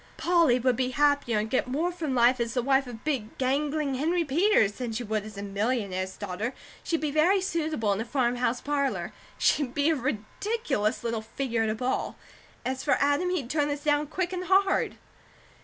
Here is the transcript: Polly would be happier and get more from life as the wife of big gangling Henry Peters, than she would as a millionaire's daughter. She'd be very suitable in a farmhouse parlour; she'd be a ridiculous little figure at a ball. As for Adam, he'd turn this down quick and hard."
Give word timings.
Polly 0.17 0.57
would 0.57 0.75
be 0.75 0.89
happier 0.89 1.37
and 1.37 1.47
get 1.47 1.67
more 1.67 1.91
from 1.91 2.15
life 2.15 2.39
as 2.39 2.55
the 2.55 2.63
wife 2.63 2.87
of 2.87 3.03
big 3.03 3.37
gangling 3.37 3.93
Henry 3.93 4.23
Peters, 4.25 4.71
than 4.71 4.91
she 4.91 5.03
would 5.03 5.23
as 5.23 5.37
a 5.37 5.43
millionaire's 5.43 6.17
daughter. 6.17 6.55
She'd 6.83 7.01
be 7.01 7.11
very 7.11 7.39
suitable 7.39 7.93
in 7.93 8.01
a 8.01 8.03
farmhouse 8.03 8.61
parlour; 8.61 9.13
she'd 9.37 9.75
be 9.75 9.91
a 9.91 9.95
ridiculous 9.95 11.03
little 11.03 11.21
figure 11.21 11.61
at 11.61 11.69
a 11.69 11.75
ball. 11.75 12.15
As 12.65 12.83
for 12.83 12.97
Adam, 12.99 13.29
he'd 13.29 13.47
turn 13.51 13.67
this 13.67 13.83
down 13.83 14.07
quick 14.07 14.33
and 14.33 14.45
hard." 14.45 14.95